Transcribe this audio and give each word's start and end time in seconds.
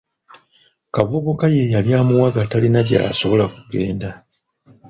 Kaabuvubuka 0.93 1.45
ye 1.55 1.63
yali 1.73 1.91
amuwaga 1.99 2.41
talina 2.51 2.81
gy'asobola 2.87 3.45
kugenda. 3.53 4.09